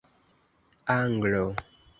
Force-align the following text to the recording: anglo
anglo 0.95 1.45